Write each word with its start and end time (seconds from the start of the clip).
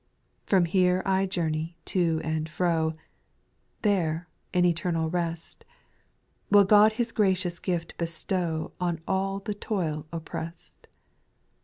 For 0.47 0.61
here 0.61 1.03
I 1.05 1.27
journey 1.27 1.77
to 1.93 2.21
and 2.23 2.49
fro, 2.49 2.95
There, 3.83 4.27
in 4.51 4.65
eternal 4.65 5.11
rest, 5.11 5.63
Will 6.49 6.63
God 6.65 6.93
His 6.93 7.11
gracious 7.11 7.59
gift 7.59 7.95
bestow 7.99 8.71
On 8.81 8.99
all 9.07 9.41
the 9.41 9.53
toil 9.53 10.07
oppressed. 10.11 10.87